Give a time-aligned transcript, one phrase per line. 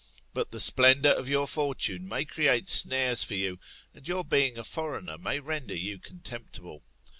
[0.33, 3.59] But the splendour of your fortune may create snares for you,
[3.93, 6.81] and your being a foreigner may render you contemptible.